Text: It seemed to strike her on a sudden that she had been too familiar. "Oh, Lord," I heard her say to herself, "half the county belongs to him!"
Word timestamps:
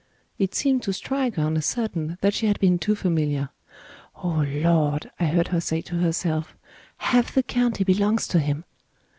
It 0.39 0.55
seemed 0.55 0.81
to 0.81 0.93
strike 0.93 1.35
her 1.35 1.43
on 1.43 1.55
a 1.55 1.61
sudden 1.61 2.17
that 2.21 2.33
she 2.33 2.47
had 2.47 2.59
been 2.59 2.79
too 2.79 2.95
familiar. 2.95 3.49
"Oh, 4.15 4.43
Lord," 4.49 5.11
I 5.19 5.25
heard 5.25 5.49
her 5.49 5.61
say 5.61 5.81
to 5.81 5.95
herself, 5.97 6.57
"half 6.97 7.35
the 7.35 7.43
county 7.43 7.83
belongs 7.83 8.27
to 8.29 8.39
him!" 8.39 8.63